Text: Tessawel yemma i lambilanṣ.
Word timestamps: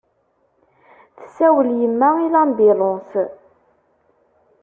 Tessawel 1.19 1.69
yemma 1.79 2.09
i 2.25 2.27
lambilanṣ. 2.33 3.11